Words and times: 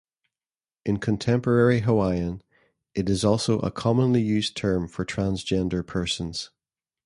In 0.83 0.97
contemporary 0.97 1.81
Hawaiian 1.81 2.41
it 2.95 3.07
is 3.07 3.23
also 3.23 3.59
a 3.59 3.69
commonly 3.69 4.23
used 4.23 4.57
term 4.57 4.87
for 4.87 5.05
transgender 5.05 5.85
persons. 5.85 6.49